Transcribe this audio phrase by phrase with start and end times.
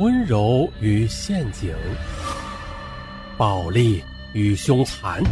[0.00, 1.72] 温柔与陷阱，
[3.38, 5.22] 暴力与凶残，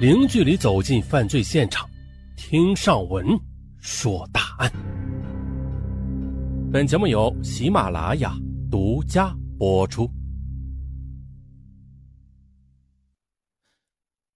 [0.00, 1.86] 零距离走进犯罪现场，
[2.38, 3.26] 听上文
[3.80, 4.72] 说大案。
[6.72, 8.34] 本节目由喜马拉雅
[8.70, 10.10] 独家播出。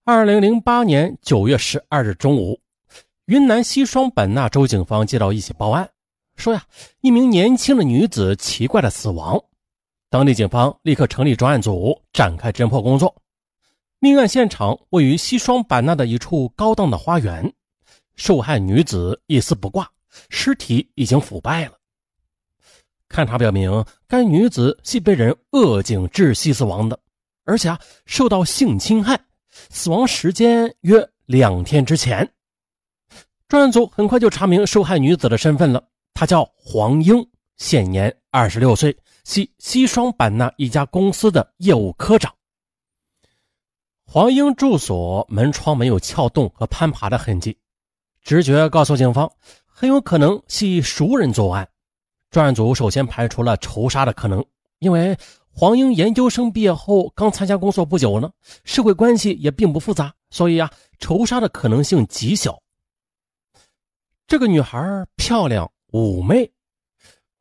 [0.04, 2.60] 二零零八年九月十二日中午，
[3.24, 5.88] 云南西双版纳州警方接到一起报案。
[6.36, 6.64] 说呀，
[7.00, 9.42] 一名年轻的女子奇怪的死亡，
[10.10, 13.14] 当地警方立刻成立专案组展开侦破工作。
[14.00, 17.52] 命案现场位于西双版纳的一处高档的花园，
[18.16, 19.88] 受害女子一丝不挂，
[20.28, 21.72] 尸体已经腐败了。
[23.08, 26.98] 勘查表明，该女子系被人扼颈窒息死亡的，
[27.44, 29.20] 而且啊受到性侵害，
[29.70, 32.28] 死亡时间约两天之前。
[33.46, 35.84] 专案组很快就查明受害女子的身份了。
[36.14, 37.26] 他叫黄英，
[37.56, 42.32] 现年二十六岁，系西双版纳一家公司的业务科长。
[44.04, 47.56] 黄英住所门窗没有撬动和攀爬的痕迹，
[48.22, 49.32] 直觉告诉警方，
[49.64, 51.68] 很有可能系熟人作案。
[52.30, 54.44] 专案组首先排除了仇杀的可能，
[54.78, 55.16] 因为
[55.50, 58.30] 黄英研究生毕业后刚参加工作不久呢，
[58.64, 62.62] 社会关系也并不复杂，所以啊，仇杀的可能性极小。
[64.26, 65.70] 这个女孩漂亮。
[65.92, 66.50] 妩媚，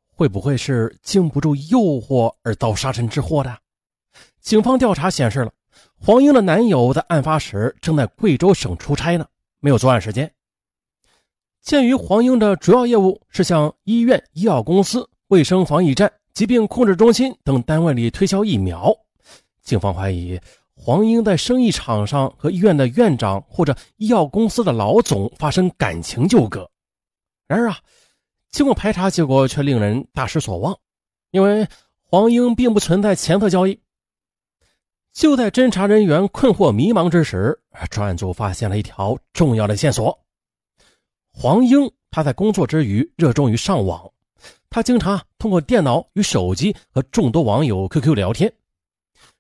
[0.09, 3.57] 会不会是经不住诱惑而遭杀身之祸的？
[4.41, 5.53] 警方调查显示了，
[5.97, 9.25] 黄英的男友在案发时正在贵州省出差呢，
[9.61, 10.29] 没有作案时间。
[11.61, 18.93] 鉴于黄英的主要业务是向医院、医药公司、卫生防疫站、疾病控制中心等单位里推销疫苗，
[19.63, 20.37] 警方怀疑
[20.73, 26.69] 黄英在生意场上和医院的院长或者医药公司的老总发生感情纠葛。
[27.47, 27.79] 然而啊。
[28.51, 30.77] 经过排查，结果却令人大失所望，
[31.31, 31.67] 因为
[32.03, 33.79] 黄英并不存在前科交易。
[35.13, 40.19] 就在侦查人员困惑迷茫之时，专案组发现了一条重要的线索：
[41.31, 44.11] 黄英他在工作之余热衷于上网，
[44.69, 48.53] 他经常通过电脑与手机和众多网友 QQ 聊天。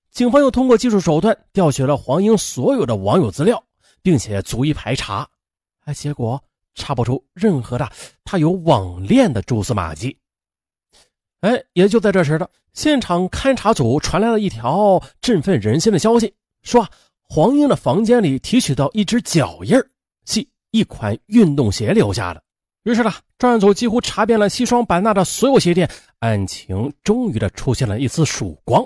[0.09, 3.61] 警方又通过技术手段调取了黄英所有的网友资料，
[4.01, 5.27] 并且逐一排查，
[5.83, 6.41] 哎，结果。
[6.81, 7.87] 查不出任何的
[8.23, 10.17] 他有网恋的蛛丝马迹。
[11.41, 16.33] 哎，也就在这时的现场勘查组传来了一条振奋人心的消息，
[16.63, 16.87] 说
[17.21, 19.79] 黄英的房间里提取到一只脚印
[20.25, 22.43] 系一款运动鞋留下的。
[22.83, 25.89] 于是呢，专案组几乎查遍了西双版纳的所有鞋店，
[26.19, 28.83] 案情终于的出现了一丝曙光。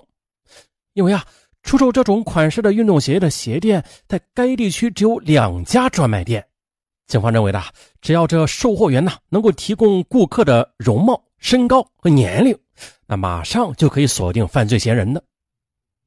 [0.94, 1.25] 因为啊，
[1.63, 6.45] 出售这种款式的运动鞋的鞋店在该地区只有两家专卖店。
[7.07, 7.61] 警方认为的，
[8.01, 12.57] 只要这售货员呢能够提供顾客的容貌、身高和年龄，
[13.05, 15.23] 那马上就可以锁定犯罪嫌疑人的。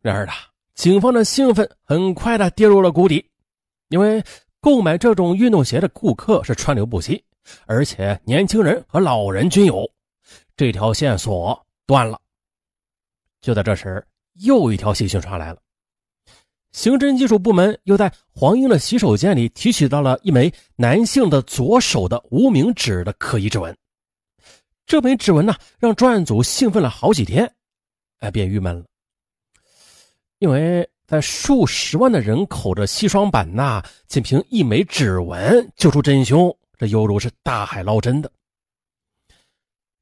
[0.01, 0.33] 然而呢，
[0.75, 3.25] 警方的兴奋很快的跌入了谷底，
[3.89, 4.23] 因为
[4.61, 7.25] 购买这种运动鞋的顾客是川流不息，
[7.67, 9.89] 而且年轻人和老人均有，
[10.57, 12.21] 这条线索断了。
[13.41, 14.05] 就在这时，
[14.41, 15.61] 又一条信息传来了。
[16.79, 23.77] 刑侦技术部门又在黄英的洗手间里提取到了一枚男性的左手的无名指的可疑指纹。
[24.87, 27.53] 这枚指纹呢，让专案组兴奋了好几天，
[28.21, 28.85] 哎，便郁闷了。
[30.39, 38.31] 因为在数十万的人口的西双版纳，仅凭一枚指纹救出真凶，这犹如是大海捞针的。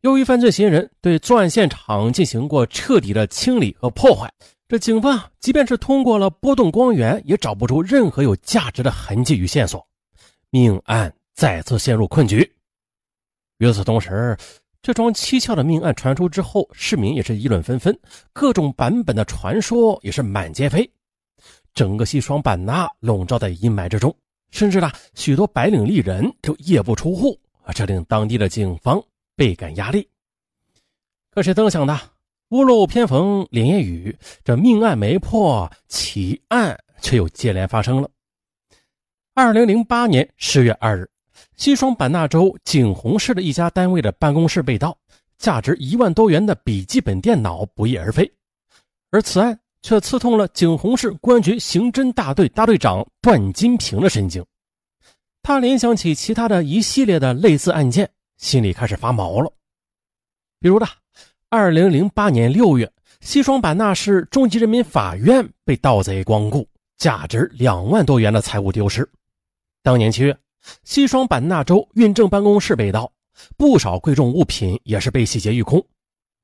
[0.03, 4.31] 由于犯罪嫌疑人对作案现场进行过彻底的清理和破坏。
[4.69, 9.87] 这警方即便是通过了波动光源，也找不出任何有价值的痕迹与线索，
[10.51, 12.53] 命案再次陷入困局。
[13.59, 14.37] 与此同时，
[14.83, 17.97] 这桩蹊跷的命案传出之后，市民也是议论纷纷，
[18.33, 20.91] 各种版本的传说也是满街飞，
[21.73, 24.13] 整个西双版纳笼罩在阴霾之中，
[24.51, 29.01] 甚至呢，许多白领丽人就夜不出户啊，这令当地的警方
[29.37, 30.09] 倍感压力。
[31.31, 31.97] 可谁曾想的？
[32.51, 38.09] 屋漏偏逢连夜雨，这命案没破，奇案却又接连发生了。
[39.35, 41.11] 二零零八年十月二日，
[41.57, 44.97] 西双版纳州景洪市的一家单位的办公室被盗，
[45.39, 48.33] 价值一万多元的笔记本电脑不翼而飞。
[49.11, 54.45] 而此案却刺痛了景洪市公安局刑侦大队大队长段金平的神经。
[55.43, 59.53] 他联想起其他的一系列的类似案件，心里开始发毛了。
[60.61, 60.87] 比如的。
[61.49, 62.91] 二零零八年六月，
[63.21, 69.09] 西双版纳市中级人民法院被盗贼光顾，价值两万多元的财物丢失。
[69.81, 70.37] 当年七月，
[70.83, 73.13] 西双版纳州运政办公室被盗，
[73.57, 75.87] 不少贵重物品也是被洗劫一空。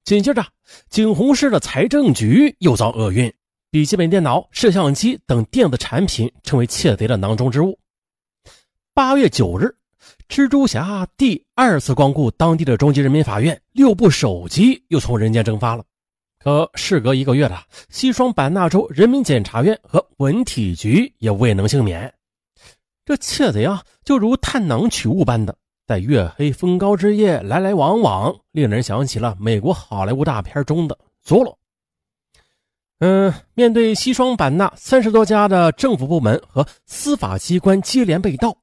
[0.04, 0.46] 紧接着，
[0.88, 3.32] 景洪市的财政局又遭厄运，
[3.72, 7.76] 笔记本电脑、摄像机等电子产品成为窃贼的囊中之物。
[8.94, 9.74] 八月九日，
[10.28, 15.84] 蜘蛛侠第二次光顾当地的中级人民法院，六部手机又从人间蒸发了。
[16.38, 22.12] 可事隔一个月了，西双版纳州人民检察院和文体局也未能幸免。
[23.04, 25.54] 这窃贼啊，就如探囊取物般的，
[25.86, 31.58] 在月黑风高之夜来来往往，令人想起了美国好莱坞大片中的佐罗。
[33.00, 38.56] 嗯，面对西双版纳三十多家的政府部门和司法机关接连被盗。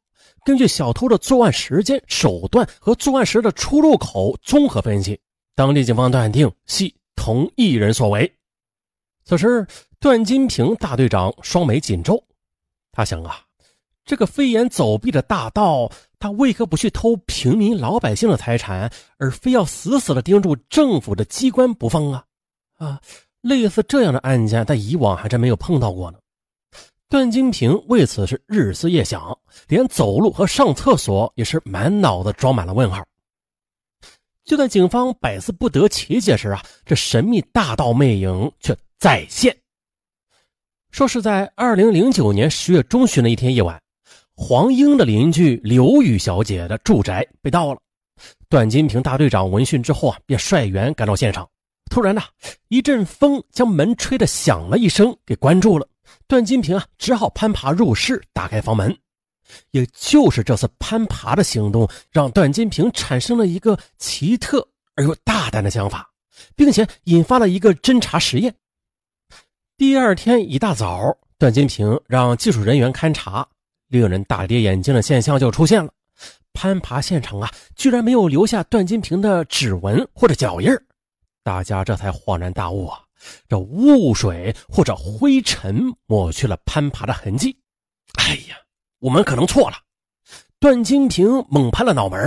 [0.45, 5.19] 根据小偷的作案时间、手段和作案时的出入口综合分析，
[5.56, 8.31] 当地警方断定系同一人所为。
[9.25, 9.68] 此时，
[10.00, 12.24] 段金平大队长双眉紧皱，
[12.91, 13.41] 他想啊，
[14.06, 22.24] 这个飞檐走壁的大盗，他为何不去偷平民老百姓的财产，而非要死死的盯住政府的机关不放啊？
[22.77, 23.01] 啊，
[23.42, 26.18] 类似这样的案件，在以往还真没有碰到过呢。
[27.09, 29.35] 段金平为此是日思夜想，
[29.67, 33.03] 连走路和上厕所也是满脑子装满了问号。
[34.45, 39.56] 就在警方百思不得其解时啊，这神秘大盗魅影却再现。
[40.91, 43.81] 说是在二零零九年十月中旬的一天夜晚，
[44.35, 47.79] 黄英的邻居刘宇小姐的住宅被盗了。
[48.50, 51.50] 段金平大队长闻讯之后啊，便率员赶到现场。
[51.89, 52.21] 突然呢，
[52.67, 55.88] 一阵风将门吹得响了一声，给关住了。
[56.27, 58.97] 段金平啊，只好攀爬入室，打开房门。
[59.71, 66.07] 也就是这次攀爬的行动，让段金平产生了一个奇特而又大胆的想法，
[66.56, 68.53] 并且引发了一个侦查实验。
[69.75, 73.47] 第二天一大早，段金平让技术人员勘察，
[73.88, 75.91] 令人大跌眼镜的现象就出现了：
[76.53, 80.69] 攀爬现场啊，居然没有留下段金平的指纹或者脚印
[81.41, 83.00] 大家这才恍然大悟啊！
[83.48, 87.57] 这雾水或者灰尘抹去了攀爬的痕迹。
[88.16, 88.57] 哎呀，
[89.00, 89.77] 我们可能错了。
[90.60, 92.19] 段金平猛拍了脑门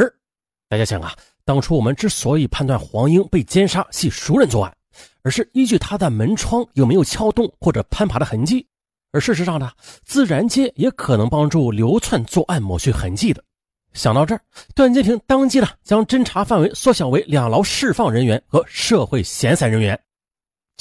[0.69, 4.75] 大家想啊，当初我们之所以判断黄英被奸杀系熟人作案，
[5.23, 8.67] 而是依据他的门窗有没有撬动或者攀爬的痕迹。
[9.11, 9.71] 而事实上呢，
[10.07, 13.45] 自然界也可能帮助流窜作案抹去痕迹的。
[13.93, 14.41] 想到这儿，
[14.75, 20.01] 段金平当即呢将侦查范围缩小为两牢释放人员和社会闲散人员。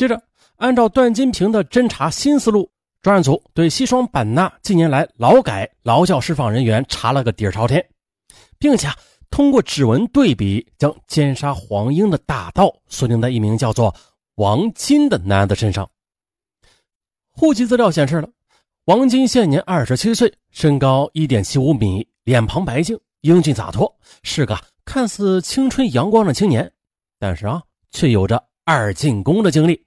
[0.01, 0.19] 接着，
[0.55, 2.67] 按照段金平的侦查新思路，
[3.03, 7.87] 专案组对西双版纳近年来劳改、劳教释放人员查了个底儿朝天，
[8.57, 8.87] 并且
[9.29, 13.93] 通过指纹对比，将奸杀黄英的大盗锁定在一名叫做
[14.37, 15.87] 王金的男子身上。
[17.31, 18.29] 户籍资料显示了，
[18.85, 26.71] 王金现年二十七岁，身高一点七五米，脸庞白净，英俊洒脱，是个看似青春阳光的青年，
[27.19, 27.61] 但是啊，
[27.91, 28.43] 却有着。
[28.63, 29.83] 二进宫的经历，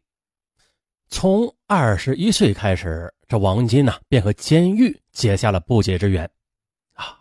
[1.17, 6.29] 从二十一岁开始，这王金呢便和监狱结下了不解之缘。
[6.95, 7.17] 啊，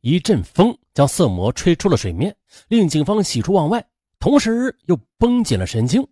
[0.00, 2.32] 一阵风将色魔吹出了水面，
[2.68, 3.84] 令警方喜出望外，
[4.20, 6.06] 同时又绷紧了神经。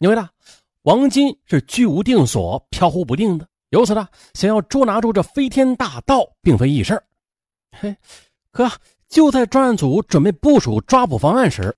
[0.00, 0.28] 因为呢，
[0.82, 7.00] 王金是居无定所、飘忽不定的，由此呢，想要捉拿住这飞天大盗并非易事
[7.78, 7.96] 嘿，
[8.50, 8.68] 可
[9.08, 11.76] 就在专案组准备部署抓捕方案时，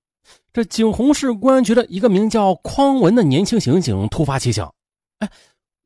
[0.51, 4.73] 这景洪市公安局的一个名叫匡文的年轻刑警突发奇想，
[5.19, 5.29] 哎，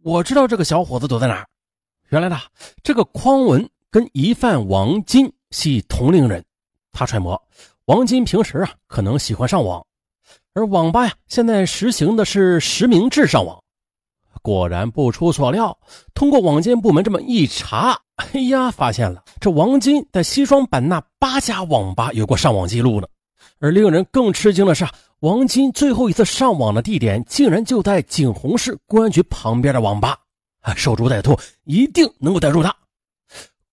[0.03, 1.47] 我知道这个小伙子躲在哪儿。
[2.09, 2.39] 原来呢，
[2.83, 6.43] 这个匡文跟疑犯王金系同龄人，
[6.91, 7.41] 他揣摩
[7.85, 9.83] 王金平时啊可能喜欢上网，
[10.53, 13.59] 而网吧呀现在实行的是实名制上网。
[14.43, 15.77] 果然不出所料，
[16.13, 23.07] 通过网监部门这么一查，哎呀，发现了这王金在西双版纳八家网吧有过上网记录呢。
[23.63, 24.85] 而令人更吃惊的是，
[25.21, 30.19] 王金最后一次上网的地点竟然就在景洪市公安局旁边的网吧。
[30.59, 32.75] 啊，守株待兔，一定能够逮住他。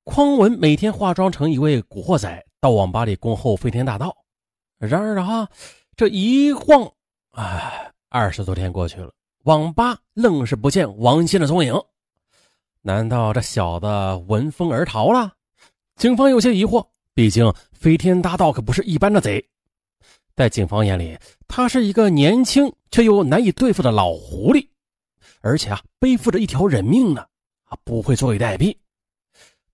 [0.04, 4.16] 匡文每天化妆成一位古惑仔，到网吧里恭候飞天大盗。
[4.78, 5.48] 然而啊，
[5.96, 6.88] 这一晃，
[7.32, 9.10] 哎，二十多天过去了，
[9.42, 11.74] 网吧愣是不见王金的踪影。
[12.82, 13.88] 难道这小子
[14.28, 15.32] 闻风而逃了？
[15.96, 19.44] 警方有些疑惑，毕竟飞天大盗可不是一般的贼。
[20.40, 24.66] 在警方眼里，他是一个年轻却又难以对付的老狐狸，
[25.42, 27.20] 而且啊，背负着一条人命呢，
[27.64, 28.74] 啊，不会坐以待毙。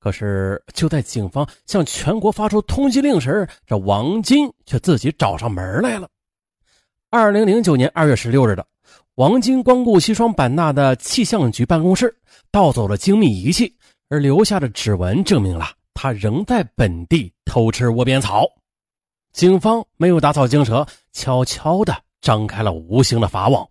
[0.00, 6.08] 可是，就在警方向全国发出通缉令时，这王金却自己找上门来了。
[7.10, 8.66] 二零零九年二月十六日的，
[9.14, 12.12] 王金光顾西双版纳的气象局办公室，
[12.50, 13.72] 盗走了精密仪器，
[14.08, 18.44] 而留下的指纹证明了他仍在本地偷吃窝边草。
[19.36, 23.68] 警方没有打草惊蛇，悄悄地张开了无形的法网。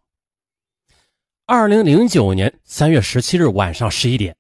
[1.48, 4.36] 二零零九年三月十七日晚上十一点，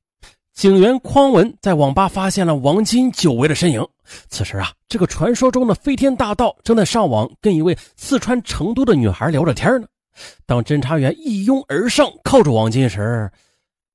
[0.53, 3.83] 警员匡文在网吧发现了王金久违的身影。
[4.29, 9.87] 此时啊，这个传说中的飞天大盗正在上网跟一位四川成都的女孩聊着天呢。
[10.45, 13.31] 当侦查员一拥而上，靠住王金时，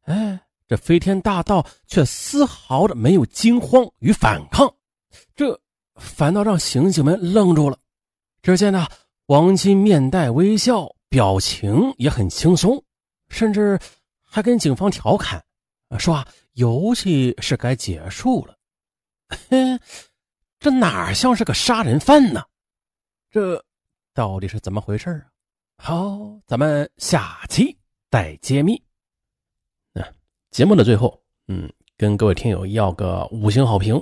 [0.07, 4.69] 哎，这飞天大盗却丝毫的没有惊慌与反抗，
[5.37, 5.57] 这
[6.01, 7.79] 反倒让刑警们愣住了。
[8.43, 8.89] 只见呢，
[9.27, 12.83] 王金面带微笑，表情也很轻松。
[13.29, 13.79] 甚至
[14.21, 15.41] 还跟警方调侃，
[16.01, 18.57] 说啊，游戏是该结束了。
[19.49, 19.79] 嘿，
[20.59, 22.43] 这哪像是个杀人犯呢？
[23.31, 23.65] 这
[24.13, 25.31] 到底是怎么回事啊？
[25.77, 27.79] 好，咱们下期
[28.11, 28.83] 再揭秘。
[29.93, 30.05] 那
[30.51, 33.95] 节目的最后，嗯，跟各位听友要个五星好评，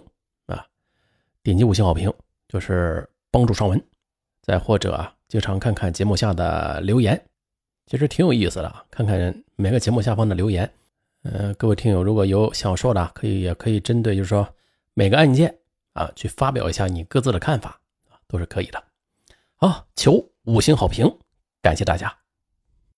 [1.49, 2.12] 点击五星好评
[2.47, 3.83] 就是帮助上文，
[4.43, 7.19] 再或者啊，经常看看节目下的留言。
[7.87, 10.71] 其实挺有意思的，看看每个节目下方的留言。
[11.23, 14.47] 呃，各位听友如果有想说的，可以也可以针对就是说
[14.93, 15.57] 每个案件
[15.95, 18.85] 啊，去发表一下你各自的看法啊，都是可以的。
[19.57, 21.11] 好，求五星好评，
[21.62, 22.14] 感谢大家。